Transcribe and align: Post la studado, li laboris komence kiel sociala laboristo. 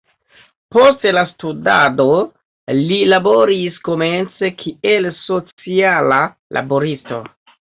Post 0.75 1.03
la 1.17 1.23
studado, 1.33 2.07
li 2.79 2.97
laboris 3.11 3.77
komence 3.91 4.51
kiel 4.63 5.09
sociala 5.21 6.23
laboristo. 6.59 7.23